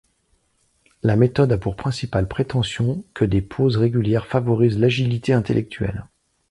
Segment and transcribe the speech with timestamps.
[1.03, 6.07] La méthode a pour principale prétention que des pauses régulières favorisent l'agilité intellectuelle.